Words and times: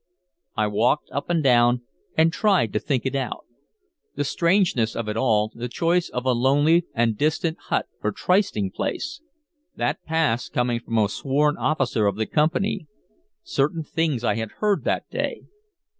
I 0.57 0.65
walked 0.65 1.11
up 1.11 1.29
and 1.29 1.43
down, 1.43 1.83
and 2.17 2.33
tried 2.33 2.73
to 2.73 2.79
think 2.79 3.05
it 3.05 3.13
out. 3.13 3.45
The 4.15 4.23
strangeness 4.23 4.95
of 4.95 5.07
it 5.07 5.15
all, 5.15 5.51
the 5.53 5.67
choice 5.69 6.09
of 6.09 6.25
a 6.25 6.31
lonely 6.31 6.87
and 6.95 7.15
distant 7.15 7.59
hut 7.67 7.85
for 8.01 8.11
trysting 8.11 8.71
place, 8.71 9.21
that 9.75 10.03
pass 10.03 10.49
coming 10.49 10.79
from 10.79 10.97
a 10.97 11.07
sworn 11.07 11.55
officer 11.55 12.07
of 12.07 12.15
the 12.15 12.25
Company, 12.25 12.87
certain 13.43 13.83
things 13.83 14.23
I 14.23 14.33
had 14.37 14.53
heard 14.53 14.85
that 14.85 15.07
day... 15.11 15.43